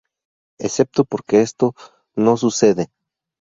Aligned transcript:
Excepto 0.57 1.05
porque 1.05 1.41
esto, 1.41 1.75
no 2.15 2.35
sucede. 2.35 2.89